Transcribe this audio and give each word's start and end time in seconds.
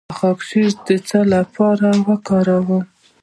د 0.07 0.11
شیرخشت 0.47 0.77
د 0.87 0.89
څه 1.07 1.19
لپاره 1.33 1.89
وکاروم؟ 2.07 2.83